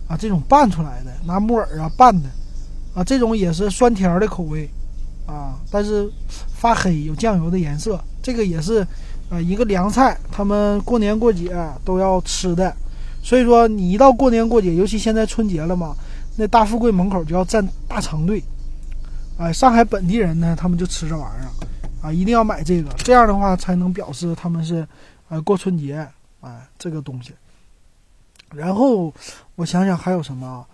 [0.08, 2.30] 啊这种拌出来的，拿木耳啊拌的
[2.94, 4.70] 啊，这种也是酸甜的口味
[5.26, 6.10] 啊，但是
[6.54, 8.86] 发黑，有酱油的颜色，这个也是。
[9.30, 12.72] 啊，一个凉菜，他们过年过节都要吃的，
[13.24, 15.96] 所以说你一到过年过节，尤其现在春节了嘛，
[16.36, 18.44] 那大富贵门口就要站大长队。
[19.38, 21.50] 哎，上海本地人呢，他们就吃这玩意儿，
[22.04, 24.86] 啊，一定要买这个，这样的话才能表示他们是，
[25.30, 26.06] 呃，过春节，
[26.42, 27.34] 哎，这个东西。
[28.54, 29.12] 然后
[29.56, 30.68] 我想想还有什么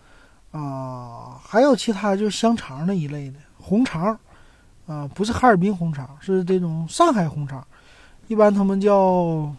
[0.51, 1.39] 啊？
[1.43, 4.19] 还有其他就是香肠那一类的红肠，
[4.87, 7.63] 啊，不是哈尔滨红肠，是这种上海红肠。
[8.27, 9.55] 一般他们叫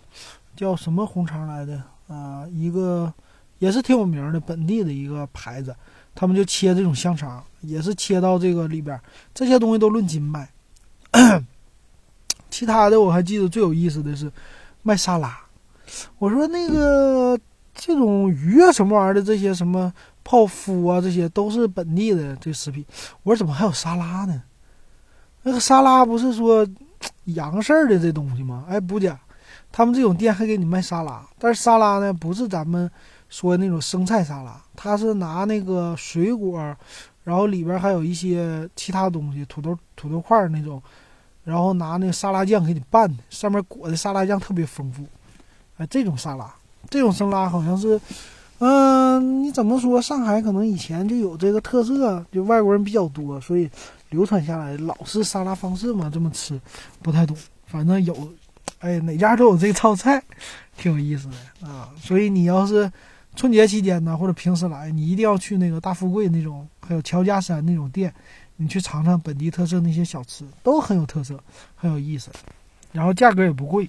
[0.56, 2.44] 叫什么红肠来的啊？
[2.50, 3.12] 一个
[3.60, 5.74] 也是挺有名的本地的一个牌子，
[6.16, 9.00] 他们就切这种香肠，也是切到这个里边。
[9.32, 10.50] 这些东西都论斤卖。
[12.50, 14.30] 其他的我还记得最有意思的是
[14.82, 15.38] 卖沙拉。
[16.18, 17.38] 我说那个
[17.74, 22.84] 这种鱼啊什么玩意儿的这些什么泡芙啊这些都是本地的这食品。
[23.22, 24.42] 我说怎么还有沙拉呢？
[25.42, 26.66] 那个沙拉不是说。
[27.24, 28.66] 洋事儿的这东西吗？
[28.68, 29.18] 哎，不假，
[29.72, 32.90] 他们这种店还给你卖沙拉，但是沙拉呢不是咱们
[33.30, 36.58] 说的那种生菜沙拉，它是拿那个水果，
[37.24, 40.82] 然后里边还有一些其他东西，土豆土豆块那种，
[41.44, 45.04] 然后拿那个沙拉酱给你拌的，上面裹的沙拉酱特别丰富。
[45.78, 46.52] 哎，这种沙拉，
[46.88, 48.00] 这种生拉好像是，
[48.58, 50.00] 嗯，你怎么说？
[50.00, 53.70] 上海可能以前就有这个特色，就外国人比较多，所以。
[54.10, 56.60] 流传下来老式沙拉方式嘛，这么吃
[57.00, 57.36] 不太懂。
[57.66, 58.12] 反正有，
[58.80, 60.20] 哎，哪家都有这套菜，
[60.76, 61.88] 挺有意思的啊。
[61.96, 62.90] 所以你要是
[63.36, 68.12] 春节期间呢，或者平时来，你一定要去那个大富贵那种，还有乔家山那种店，
[68.60, 71.40] 你去尝尝本地特色那些小吃，都很有特色，
[71.74, 72.30] 很有意思。
[72.92, 73.88] 然后价格也不贵。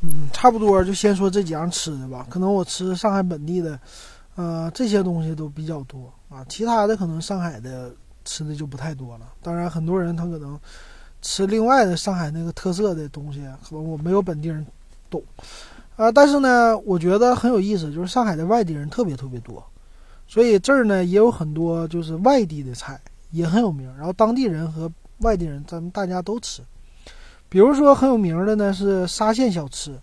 [0.00, 2.26] 嗯，差不多就先说这几样吃的吧。
[2.30, 3.78] 可能我吃上海本地的，
[4.36, 6.42] 呃，这些东西都比较多啊。
[6.48, 7.94] 其他的可能上海的。
[8.26, 9.28] 吃的就不太多了。
[9.42, 10.58] 当然，很多人他可能
[11.20, 14.66] 吃另外的上海那个特色的东西，可能我没有本地人
[15.10, 15.22] 懂
[15.96, 16.10] 啊。
[16.10, 19.62] 但是呢，我觉得很有意思，就是上海的外地人特别特别多，
[20.26, 22.98] 所以这儿呢也有很多就是外地的菜
[23.34, 23.92] 也很有名。
[23.96, 26.62] 然后当地人和外地人咱们大家都吃。
[27.48, 29.98] 比如说很有名的呢是沙县小吃，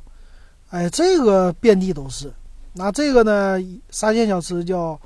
[0.70, 2.32] 哎，这个遍地都是。
[2.74, 3.58] 那这个呢，
[3.90, 5.00] 沙县小吃叫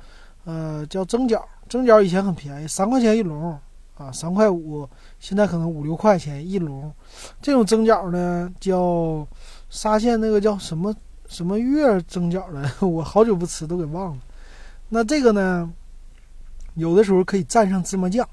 [0.44, 1.42] 呃叫蒸饺。
[1.68, 3.58] 蒸饺以前很便宜，三块钱一笼，
[3.96, 6.92] 啊，三块五，现在可能五六块钱一笼。
[7.42, 9.26] 这种蒸饺呢，叫
[9.68, 10.94] 沙县那个叫什么
[11.26, 14.22] 什么月蒸饺的， 我好久不吃都给忘了。
[14.90, 15.68] 那这个呢，
[16.76, 18.26] 有的时候可以蘸上芝麻酱，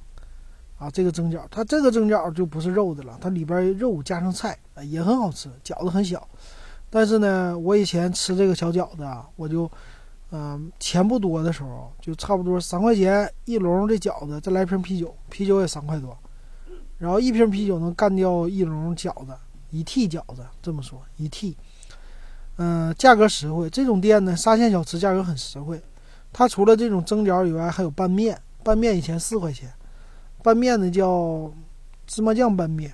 [0.78, 5.50] 啊，这个蒸饺，它这个蒸饺就不是肉的了，它里边肉加上菜，也很好吃。
[5.64, 6.28] 饺子很小，
[6.90, 9.70] 但是呢，我以前吃这个小饺子啊，我就，
[10.32, 16.18] 嗯，钱不多的时候，就差不多三块钱一笼的饺子，再来瓶啤酒，啤酒也三块多，
[16.98, 19.34] 然后一瓶啤酒能干掉一笼饺子，
[19.70, 21.56] 一屉饺子，这么说一屉。
[22.58, 23.70] 嗯，价格实惠。
[23.70, 25.82] 这种店呢，沙县小吃价格很实惠。
[26.34, 28.38] 它除了这种蒸饺以外，还有拌面。
[28.66, 29.70] 拌面以前四块钱，
[30.42, 31.52] 拌面呢叫
[32.08, 32.90] 芝麻酱拌面，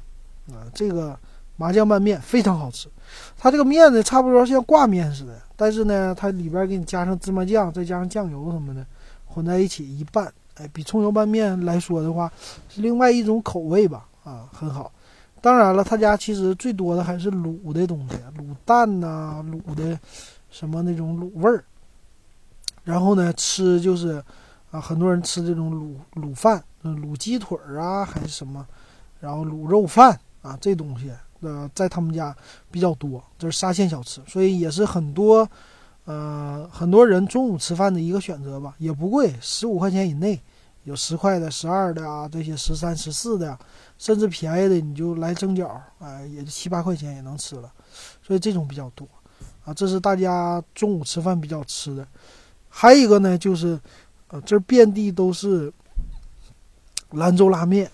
[0.48, 1.16] 啊，这个
[1.58, 2.90] 麻酱拌面非常好吃。
[3.38, 8.84] 它这个面呢，差不多像挂面似的，但是呢，它里边给你加上芝麻酱，再加上酱油什么的，
[9.28, 12.32] 混在一起一拌，哎，比葱油拌面来说的话，
[12.68, 14.92] 是另外一种口味吧，啊，很好。
[15.40, 20.00] 当然了，他家其实最多的还是卤的东西，卤蛋呐，卤的
[20.50, 21.64] 什么那种卤味儿。
[22.90, 24.24] 然后呢，吃就是
[24.72, 28.66] 啊，很多人吃这种卤卤饭，卤鸡腿儿啊，还是什么，
[29.20, 32.36] 然后卤肉饭啊，这东西呃，在他们家
[32.72, 35.48] 比较多，这是沙县小吃，所以也是很多
[36.06, 40.42] 呃很多人中午吃饭的一个选择吧，也不贵，十五块钱以内。
[40.86, 43.56] 有十块的、十二的啊，这些十三、十四的，
[44.00, 47.72] 甚至便宜的，你就来蒸饺，哎，也就七八块钱也能吃了。
[48.24, 49.06] 所以这种比较多，
[49.66, 52.08] 啊，这是大家中午吃饭比较吃的。
[52.70, 53.80] 还有一个呢，就是，
[54.30, 55.74] 呃，这遍地都是
[57.12, 57.90] 兰州拉面，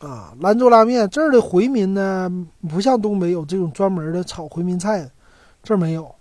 [0.00, 2.30] 啊，兰州拉面这儿的回民呢，
[2.68, 5.10] 不像东北有这种专门的炒回民菜，
[5.62, 6.14] 这儿没有，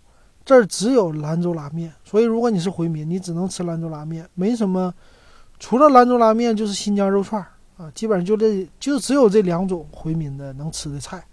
[0.43, 1.93] 这儿只有兰州拉面。
[2.03, 4.93] 所以如果你是回民，你只能吃兰州拉面，没什么。
[5.59, 11.23] 除了兰州拉面，就是新疆肉串儿啊，基本上就这就只有这两种回民的能吃的菜。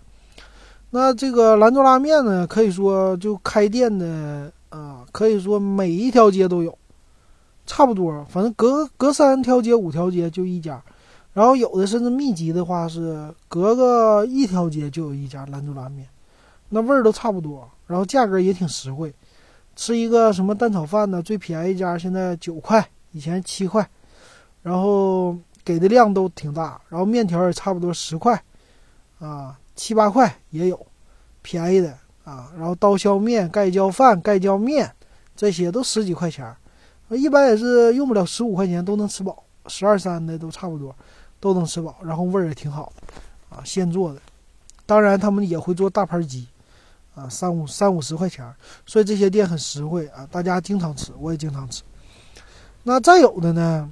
[0.91, 6.77] 那这个兰州拉面呢，可以说就开店的啊，可以说每一条街都有，
[7.67, 10.83] 差不多，反正隔隔三条街、五条街就一家，
[11.33, 16.07] 然后有的甚至密集的话是隔个一条街就有一家兰州拉面，
[16.69, 19.13] 那味儿都差不多，然后价格也挺实惠，
[19.75, 23.89] 吃一个什么蛋炒饭呢，最便宜一家现在九块，以前七块。
[24.61, 28.43] 然后给的量都挺大，然后面条也差不多十块，
[29.19, 30.87] 啊七八块也有，
[31.41, 31.97] 便宜的
[32.29, 32.53] 啊。
[32.59, 34.93] 然后刀削面、盖浇饭、盖浇面
[35.35, 36.55] 这些都十几块钱，
[37.11, 40.95] 一般也是用不了十五块钱都能吃饱，十二三的都差不多
[41.41, 42.93] 都能吃饱，然后味儿也挺好，
[43.49, 44.21] 啊现做的。
[44.85, 46.47] 当然他们也会做大盘鸡，
[47.15, 48.45] 啊三五三五十块钱，
[48.85, 51.83] 所以这些店很实惠啊，大家经常吃，我也经常吃。
[52.83, 53.91] 那再有的呢？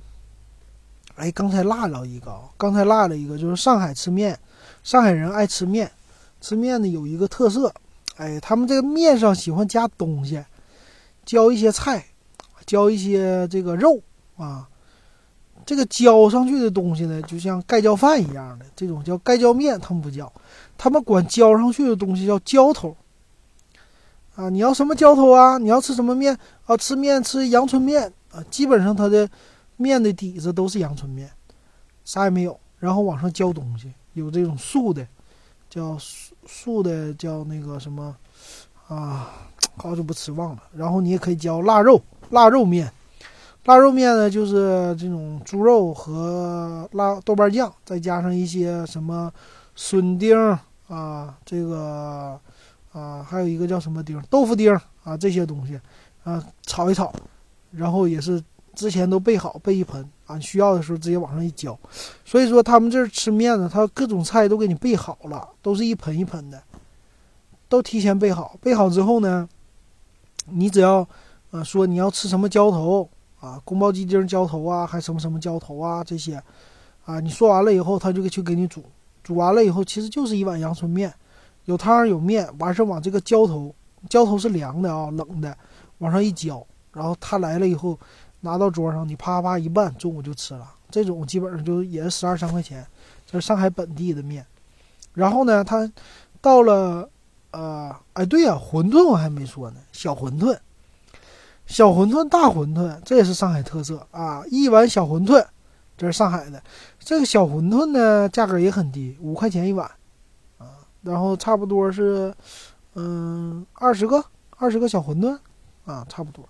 [1.16, 4.38] 哎，刚才落了一个，刚才落了一个，就是上海吃面，
[4.82, 5.90] 上海人爱吃面，
[6.42, 7.72] 吃面呢有一个特色，
[8.16, 10.44] 哎，他们这个面上喜欢加东西，
[11.24, 12.04] 浇一些菜，
[12.66, 14.00] 浇一些这个肉
[14.36, 14.68] 啊，
[15.64, 20.32] 这个浇上去的东西呢，就像盖浇饭一样的，这种叫盖浇面，他们不叫，
[20.76, 22.96] 他们管浇上去的东西叫浇头，
[24.34, 25.58] 啊，你要什么浇头啊？
[25.58, 26.76] 你要吃什么面啊？
[26.76, 29.28] 吃面吃阳春面啊，基本上它的。
[29.78, 31.30] 面的底子都是阳春面，
[32.02, 35.06] 啥也没有，然后往上浇东西，有这种素的，
[35.68, 35.98] 叫
[36.46, 38.14] 素的叫那个什么
[38.88, 39.32] 啊，
[39.76, 40.62] 好久不吃忘了。
[40.74, 42.90] 然后你也可以浇腊肉，腊肉面，
[43.64, 49.32] 腊肉面呢就是这种猪肉和辣豆瓣酱，再加上一些什么
[49.74, 50.36] 笋丁
[50.88, 52.38] 啊，这个
[52.92, 54.72] 啊还有一个叫什么丁，豆腐丁
[55.04, 55.80] 啊这些东西
[56.24, 57.12] 啊炒一炒，
[57.70, 58.42] 然后也是。
[58.76, 61.78] 之前都备好，备一盆啊，需要的时候直接往上一浇。
[62.24, 66.60] 所以说他们这儿吃面呢，他各种菜都给你备好了，都是一盆一盆的，
[67.68, 68.56] 都提前备好。
[68.60, 69.48] 备好之后呢，
[70.50, 71.06] 你只要
[71.50, 73.08] 啊说你要吃什么浇头
[73.38, 76.42] 啊，宫保鸡丁浇头啊，还什么什么浇头啊这些
[77.04, 78.82] 啊，你说完了以后，他就去给你煮。
[79.22, 81.14] 煮完了以后，其实就是一碗阳春面，
[81.66, 83.72] 有汤有面，完事儿往这个浇头，
[84.08, 85.56] 浇头是凉的啊，冷的，
[85.98, 87.96] 往上一浇，然后他来了以后。
[88.46, 90.72] 拿到桌上，你啪啪一拌，中午就吃了。
[90.88, 92.86] 这种基本上就也是十二三块钱，
[93.26, 94.46] 这是上海本地的面。
[95.12, 95.90] 然后呢，它
[96.40, 97.10] 到了，
[97.50, 100.56] 呃，哎，对呀，馄饨我还没说呢，小馄饨、
[101.66, 104.44] 小馄饨、大馄饨，这也是上海特色啊。
[104.48, 105.44] 一碗小馄饨，
[105.96, 106.62] 这是上海的。
[107.00, 109.90] 这个小馄饨呢，价格也很低，五块钱一碗，
[110.58, 112.32] 啊，然后差不多是，
[112.94, 114.24] 嗯，二十个，
[114.56, 115.36] 二十个小馄饨，
[115.84, 116.48] 啊，差不多。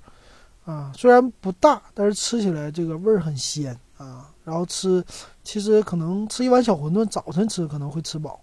[0.66, 4.28] 啊，虽然不大，但是吃起来这个味儿很鲜啊。
[4.44, 5.02] 然后吃，
[5.42, 8.38] 其实可能吃一碗小馄饨，早晨吃可能会吃饱，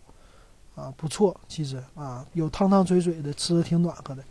[0.73, 4.23] 啊，不错，其实啊，有汤汤水水的，吃的挺暖和的。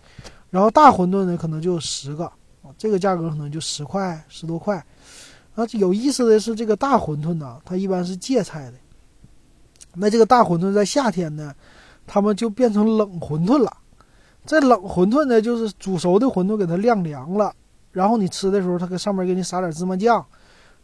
[0.50, 2.24] 然后大馄饨呢，可能就十个，
[2.62, 4.76] 啊，这个价格可能就十块十多块。
[5.54, 8.76] 啊，有意思的是，这个大馄饨呢，它一般是芥菜的。
[9.94, 11.54] 那这个大馄饨在夏天呢，
[12.06, 13.70] 他们就变成冷馄饨了。
[14.44, 17.54] 这冷馄饨呢，就是煮熟的馄饨给它晾凉了，
[17.92, 20.24] 然后你吃的时候，它搁上面给你撒点芝麻酱，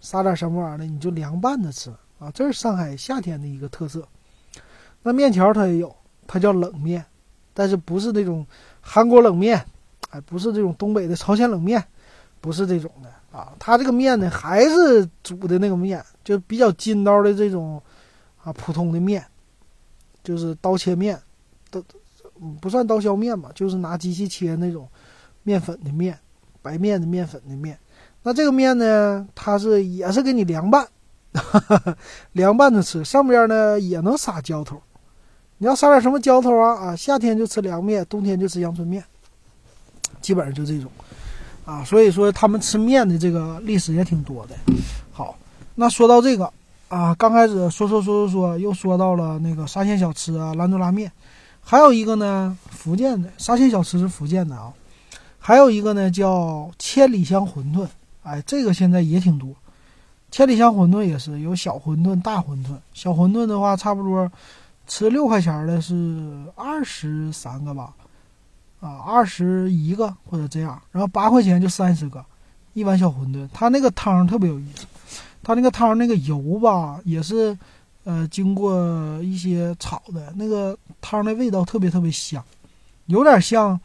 [0.00, 2.30] 撒点什么玩意儿的，你就凉拌着吃啊。
[2.32, 4.06] 这是上海夏天的一个特色。
[5.02, 5.94] 那面条它也有，
[6.26, 7.04] 它叫冷面，
[7.54, 8.46] 但是不是那种
[8.80, 9.64] 韩国冷面，
[10.10, 11.82] 哎，不是这种东北的朝鲜冷面，
[12.40, 13.52] 不是这种的啊。
[13.58, 17.82] 它这个面呢，还是煮的那个面，就比较筋道的这种
[18.42, 19.24] 啊普通的面，
[20.22, 21.20] 就是刀切面，
[21.70, 21.82] 都。
[22.60, 24.88] 不算刀削面吧，就是拿机器切那种
[25.42, 26.16] 面粉的面，
[26.62, 27.78] 白面的面粉的面。
[28.22, 30.86] 那这个面呢，它是也是给你凉拌，
[32.32, 34.80] 凉拌着吃，上边呢也能撒浇头。
[35.58, 36.74] 你要撒点什么浇头啊？
[36.74, 39.02] 啊，夏天就吃凉面，冬天就吃阳春面，
[40.20, 40.90] 基本上就这种
[41.64, 41.82] 啊。
[41.84, 44.54] 所以说他们吃面的这个历史也挺多的。
[45.12, 45.36] 好，
[45.74, 46.52] 那说到这个
[46.88, 51.10] 啊，刚开始说说说说说，又说到了那个沙县小吃啊，兰州拉面。
[51.60, 54.72] 还有一个呢，福建的沙县小吃是福建的啊，
[55.48, 57.88] 还有一个呢叫千里香馄饨，
[58.22, 59.48] 哎，这个现在也挺多。
[60.30, 62.76] 千里香馄饨也是有小馄饨、大馄饨。
[62.92, 64.30] 小馄饨的话，差不多
[64.86, 67.94] 吃六块钱的是二十三个吧，
[68.82, 72.22] 啊，二十一个或者这样，然后八块钱就三十个，
[72.74, 73.48] 一碗小馄饨。
[73.50, 74.84] 它那个汤特别有意思，
[75.42, 77.56] 它那个汤那个油吧也是。
[78.04, 82.42] 呃，经过一些炒的那个汤的味道特别特别香，
[83.04, 83.78] 有点像，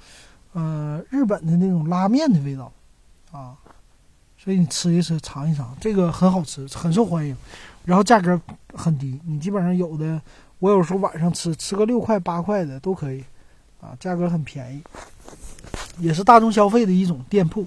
[0.54, 2.72] 呃，日本的那种拉面的味道，
[3.32, 3.56] 啊，
[4.38, 7.36] 所以你吃一吃，尝一尝，这个很好吃，很受欢迎，
[7.86, 8.40] 然后价格
[8.74, 10.22] 很低，你基本上有的，
[10.60, 13.24] 我有时候晚上吃，吃个六块八块的都可以，
[13.82, 14.84] 啊，价格很便宜，
[15.98, 17.66] 也是大众消费的一种店铺，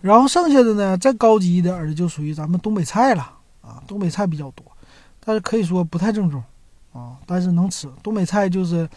[0.00, 3.22] 然后剩下的呢，再高级一点的就属于咱们东北菜了，
[3.60, 4.64] 啊，东北菜比较多。
[5.20, 6.42] 但是可以说不太正宗，
[6.94, 7.86] 啊，但是能吃。
[8.02, 8.88] 东北菜就是，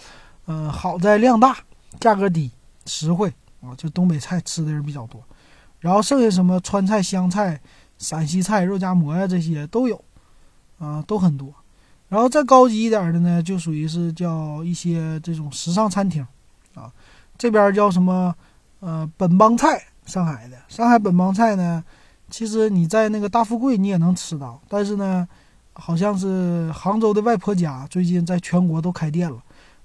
[0.46, 1.58] 嗯，好在量大，
[2.00, 2.50] 价格低，
[2.86, 3.76] 实惠啊。
[3.76, 5.24] 就东北菜吃的人比较多，
[5.80, 7.60] 然后剩下什么川菜、湘菜、
[7.98, 10.04] 陕西菜、肉夹馍呀这些都有，
[10.80, 11.54] 啊，都很多。
[12.10, 16.26] 然后再高级一点的呢，就属于是叫一些这种时尚餐厅，
[16.76, 16.92] 啊，
[17.38, 18.36] 这边叫什么？
[18.80, 21.84] 呃，本帮菜，上海的上海本帮菜呢，
[22.30, 25.28] 其实你在那个大富贵你也能吃到，但是呢。
[25.74, 29.42] 好像是杭州的外婆家最近在全国都开店了，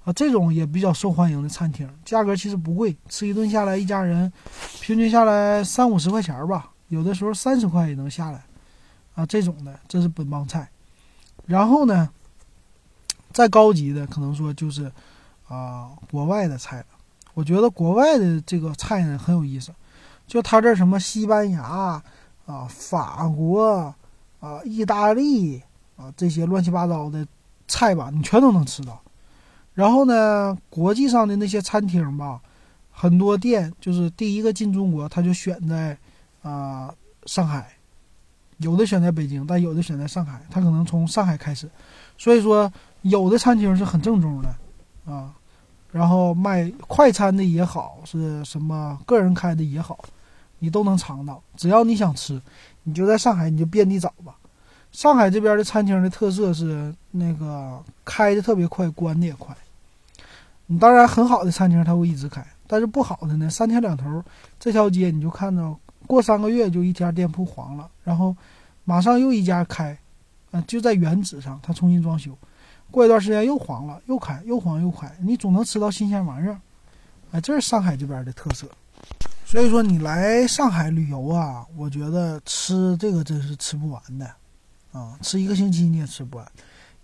[0.07, 4.31] 啊，这种也比较受欢迎的餐厅，价格其实不贵，吃一顿下来一家人
[4.79, 8.41] 平均下来三五十块钱吧，有的时候三十块也能下来，
[9.15, 10.65] 啊，这种的这是本帮菜。
[11.45, 12.09] 然后呢，
[13.33, 14.89] 再高级的可能说就是
[15.49, 16.85] 啊国外的菜了。
[17.33, 19.73] 我觉得国外的这个菜呢很有意思，
[20.25, 22.01] 就他这什么西班牙
[22.45, 23.93] 啊、法国
[24.39, 25.61] 啊、意大利。
[25.97, 27.27] 啊，这些乱七八糟的
[27.67, 29.01] 菜吧，你全都能吃到。
[29.77, 32.41] 然后呢，国际上的那些餐厅吧，
[32.89, 35.95] 很多店就是第一个进中国，他就选在
[36.41, 36.91] 啊
[37.27, 37.69] 上海，
[38.57, 41.69] 有的选在北京，但有的选在上海，他可能从上海开始。
[42.17, 45.31] 所以说，有的餐厅是很正宗的啊，
[45.91, 50.03] 然后卖快餐的也好，是什么个人开的也好，
[50.57, 51.39] 你都能尝到。
[51.55, 52.41] 只要你想吃，
[52.81, 54.35] 你就在上海，你就遍地找吧。
[54.91, 59.55] 上海这边的餐厅的特色是那个开的特别快，关的也快。
[60.67, 64.23] 你当然很好的餐厅它会一直开，但是不好的呢，三天两头
[64.59, 68.35] 这条街你就看到过三个月就一家店铺黄了，然后
[68.83, 69.97] 马上又一家开，
[70.51, 72.37] 啊，就在原址上它重新装修，
[72.91, 76.59] 过一段时间又黄了，又开，又黄又开，你总能吃到新鲜玩意儿。
[77.31, 78.67] 哎，这是上海这边的特色。
[79.45, 84.29] 所以说你来上海旅游啊，我觉得吃这个真是吃不完的。
[84.91, 86.45] 啊，吃一个星期你也吃不完，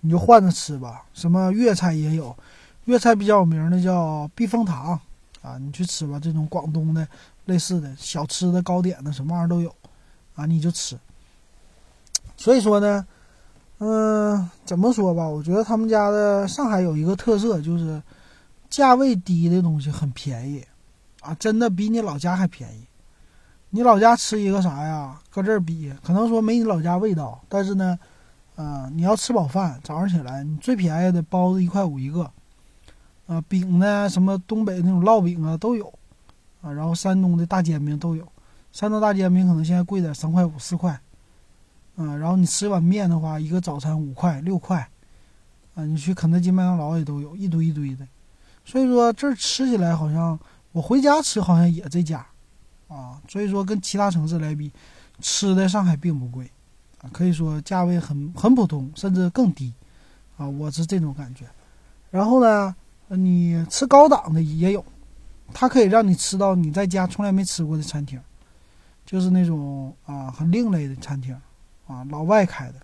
[0.01, 1.05] 你就换着吃吧。
[1.13, 2.35] 什么粤菜也有，
[2.85, 4.99] 粤菜比较有名的叫避风塘，
[5.41, 6.19] 啊，你去吃吧。
[6.19, 7.07] 这种广东的
[7.45, 9.73] 类似的小吃的糕点的什么玩意儿都有，
[10.35, 10.97] 啊，你就吃。
[12.35, 13.05] 所以说呢，
[13.77, 15.27] 嗯，怎么说吧？
[15.27, 18.01] 我觉得他们家的上海有一个特色，就是
[18.69, 20.65] 价位低的东西很便宜，
[21.21, 22.85] 啊，真的比你老家还便宜。
[23.69, 25.19] 你老家吃一个啥呀？
[25.31, 27.97] 搁这儿比，可能说没你老家味道，但是呢，
[28.55, 32.29] 嗯，你要吃饱饭，早上起来，你最便宜的包子一块五一个，
[33.27, 35.87] 啊，饼呢，什么东北那种烙饼啊都有，
[36.61, 38.27] 啊，然后山东的大煎饼都有，
[38.71, 40.91] 山东大煎饼可能现在贵点，三块五四块，
[41.95, 44.89] 啊，然后你吃一碗面的话，一个早餐五块六块，
[45.75, 48.07] 啊，你去肯德基、麦当劳也都有一堆一堆的，
[48.65, 50.39] 所以说这儿吃起来好像
[50.71, 52.25] 我回家吃好像也这家。
[52.89, 54.71] 啊，所以说跟其他城市来比，
[55.19, 56.45] 吃的上海并不贵，
[57.01, 59.73] 啊，可以说价位很很普通，甚至更低，
[60.37, 61.43] 啊，我是这种感觉。
[62.11, 62.75] 然后呢，
[63.07, 64.83] 你吃高档的也有，
[65.53, 68.19] 它可以让你吃到你在家从来没吃过的餐厅，
[69.05, 71.35] 就是那种啊很另类的餐厅，
[71.87, 72.75] 啊老外开的。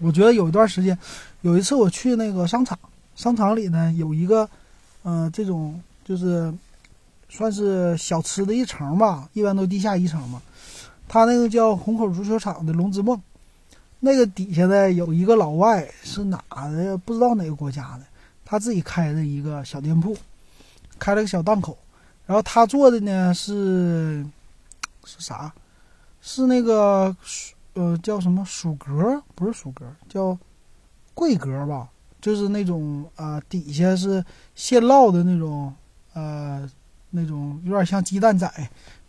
[0.00, 0.98] 我觉得有一段时间，
[1.42, 2.76] 有一次我去那个商场，
[3.14, 4.48] 商场里呢有一个，
[5.04, 6.52] 呃，这种就是
[7.28, 10.42] 算是小吃的一层吧，一般都地下一层嘛。
[11.06, 13.20] 他那个叫虹口足球场的龙之梦，
[14.00, 18.04] 那个底下呢有一个老外是哪的不知道哪个国家的，
[18.54, 20.16] 他自己开的一个小店铺，
[20.96, 21.76] 开了个小档口，
[22.24, 24.24] 然后他做的呢是
[25.04, 25.52] 是啥？
[26.20, 27.16] 是那个。
[27.76, 29.20] 呃，叫什么薯格？
[29.34, 30.38] 不是薯格，叫
[31.12, 31.88] 桂格吧？
[32.20, 34.24] 就是那种啊，底下是
[34.54, 35.74] 现烙的那种，
[36.12, 36.70] 呃，
[37.10, 38.48] 那种有点像鸡蛋仔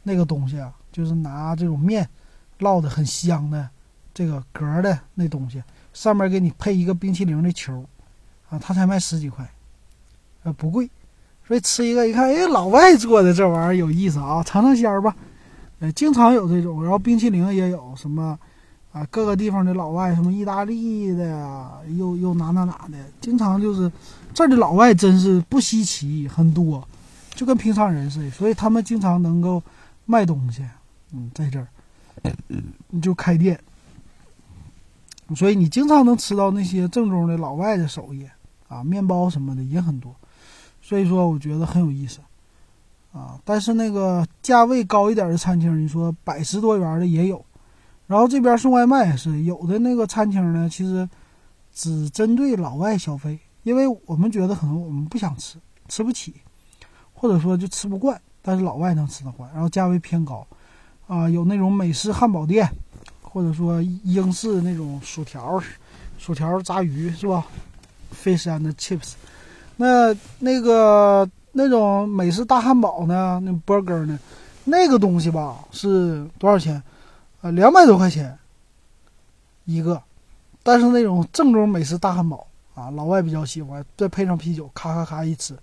[0.01, 2.09] 那个东西啊，就是拿这种面
[2.57, 3.69] 烙的很香的
[4.15, 5.61] 这个格的那东西，
[5.93, 7.85] 上面给你配一个冰淇淋的球
[8.49, 9.49] 啊，他才卖十几块，
[10.43, 10.89] 呃，不贵，
[11.47, 15.15] 所以吃一个一看，哎，老外做的这玩意儿有意思啊，尝尝鲜儿吧。
[15.79, 18.37] 呃，经常有这种，然后冰淇淋也有什么。
[18.91, 23.91] 啊，各个地方的老外，什么意大利的呀，又又哪哪哪的，经常就是
[24.33, 26.87] 这儿的老外真是不稀奇，很多，
[27.31, 29.61] 就跟平常人似的，所以他们经常能够
[30.05, 30.63] 卖东西，
[31.11, 31.67] 嗯，在这儿，
[32.87, 33.59] 你就开店，
[35.35, 38.25] 所以你经常能吃到那些正宗的老外的手艺
[38.75, 40.13] 啊，面包什么的也很多，
[40.81, 42.19] 所以说我觉得很有意思，
[43.13, 47.43] 啊，但是那个价位高一点的餐厅，你说百十多元的也有。
[48.07, 51.09] 然后这边送外卖也是有的，那个餐厅呢，其实
[51.73, 55.57] 只针对老外消费，因为我们觉得可能我们不想吃，
[55.87, 56.35] 吃不起，
[57.15, 60.45] 或者说就吃不惯，但是老外能吃得惯，然后价位偏高，
[61.07, 62.69] 啊，有那种美式汉堡店，
[63.23, 65.59] 或者说英式那种薯条，
[66.19, 67.47] 薯条炸鱼是吧
[68.15, 69.13] ？Fish and chips，
[69.77, 74.17] 那那个那种美式大汉堡呢，那 burger 呢，
[74.63, 76.81] 那个东西吧是多少钱？
[77.41, 78.35] 啊，两百多块钱
[79.65, 80.01] 一个，
[80.63, 85.55] 但是那种正宗美式大汉堡啊，老外比较喜欢，再配上啤酒，咔咔咔一吃，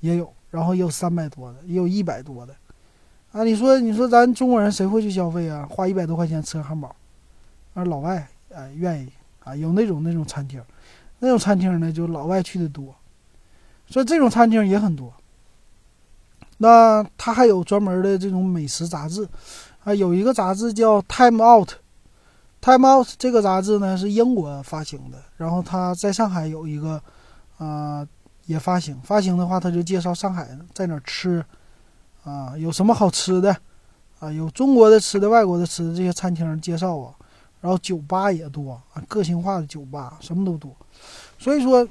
[0.00, 2.54] 也有，然后也有三百多的，也有一百多的，
[3.32, 5.66] 啊，你说你说咱中国人谁会去消费啊？
[5.68, 6.94] 花一百多块钱吃个汉堡，
[7.74, 9.08] 啊，老外哎愿意
[9.42, 10.62] 啊，有那种那种餐厅，
[11.18, 12.94] 那种餐厅呢就老外去的多，
[13.88, 15.12] 所以这种餐厅也很多。
[16.58, 19.28] 那他还有专门的这种美食杂志。
[19.84, 21.68] 啊，有一个杂志叫《Time Out》，
[22.60, 27.00] 《Time Out》这个杂志呢是英国发行的，然后它在上海有一个，
[27.58, 28.04] 啊，
[28.46, 29.00] 也发行。
[29.04, 31.44] 发行的话，他就介绍上海在哪吃，
[32.24, 33.56] 啊，有什么好吃的，
[34.18, 37.14] 啊，有中国的吃的、外国的吃的这些餐厅介绍啊，
[37.60, 40.70] 然后酒吧也多啊，个性化的酒吧什么都多。
[41.38, 41.86] 所以说，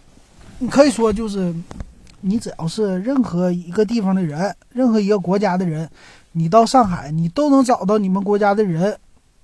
[0.59, 1.53] 你可以说就是，
[2.21, 5.89] 你只要是任何一个地方的人，任何一个国家的人。
[6.37, 8.97] 你到上海，你都能找到你们国家的人，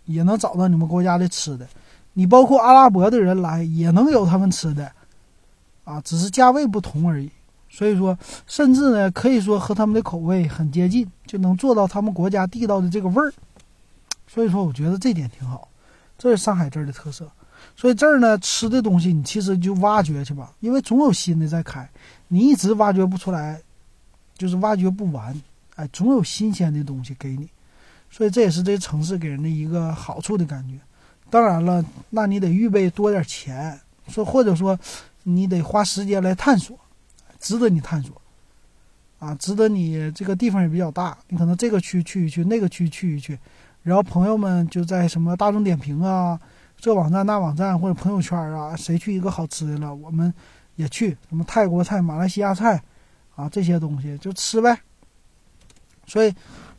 [0.06, 1.66] 也能找到你们国家的吃的。
[2.14, 4.92] 你包括阿拉伯的人来，也能有他们吃的，
[5.86, 7.32] 啊，只是价位不同而已。
[7.70, 13.32] 所以说，甚至呢，可以说和他们的口味很接近，就能做到他们国家地道的这个味儿。
[14.28, 15.70] 所以说，我觉得这点挺好，
[16.22, 17.28] 这是上海这儿的特色。
[17.76, 21.90] 所以这儿呢，吃的东西你其实就挖掘去吧，因为总有新的在开，
[22.28, 23.60] 你一直挖掘不出来，
[24.38, 25.42] 就是挖掘不完。
[25.78, 27.50] 哎，总有新鲜的东西给你，
[28.12, 30.76] 所以这也是这城市给人的一个好处的感觉。
[31.32, 34.78] 当然了，那你得预备多点钱，说或者说
[35.24, 36.78] 你得花时间来探索，
[37.40, 38.22] 值得你探索
[39.18, 43.40] 啊，值得你这个地方也比较大，你可能这个区去一去，那个区去一去，
[43.84, 46.40] 然后朋友们就在什么大众点评啊，
[46.78, 50.34] 这网站那网站或者朋友圈啊，谁去一个好吃的了，我们
[50.76, 52.82] 也去什么泰国菜、马来西亚菜
[53.36, 54.80] 啊这些东西就吃呗。
[56.06, 56.34] 所以，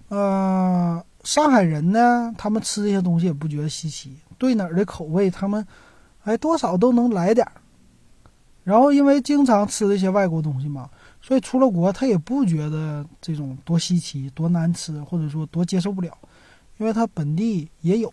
[0.08, 5.66] 呃，上海人呢，他们吃这些东西也不觉得稀奇，对哪儿的口味，他们，
[6.24, 7.52] 哎，多少都能来点儿。
[8.62, 10.88] 然后，因为经常吃这些外国东西嘛，
[11.20, 16.16] 所以出了国他也不觉得这种多稀奇、多难吃，或者说多接受不了，
[16.82, 18.12] 因为他本地也有。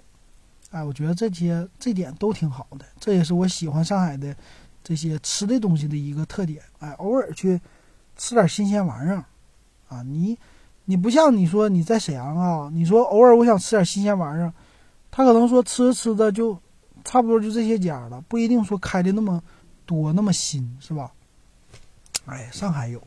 [0.69, 4.35] 哎，我觉得这些这点都挺好的，这也是我喜欢上海的
[4.83, 6.61] 这些吃的东西的一个特点。
[6.77, 7.59] 哎，偶尔去
[8.15, 9.25] 吃点新鲜玩意儿，
[9.87, 10.37] 啊，你。
[10.85, 14.51] 你不像你说你在沈阳啊，你说偶尔我想吃点新鲜玩意儿，
[15.11, 16.59] 他可能说吃着吃着就
[17.03, 19.39] 差不多就这些家了，不一定说开的那么
[19.85, 21.11] 多那么新，是吧？
[22.25, 22.99] 哎，上海有。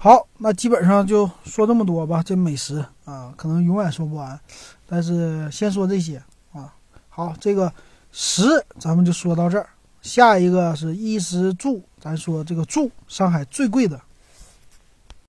[0.00, 2.22] 好，那基本上就说这么多吧。
[2.22, 4.38] 这美食啊，可能永远说不完。
[4.86, 6.22] 但是先说这些
[6.52, 6.72] 啊。
[7.08, 7.72] 好，这个
[8.12, 9.68] 食咱们就说到这儿。
[10.00, 14.00] 下一个是衣食住，咱说这个住，上海最贵的